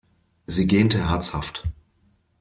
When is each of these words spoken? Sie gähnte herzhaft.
Sie 0.47 0.65
gähnte 0.65 1.07
herzhaft. 1.09 1.63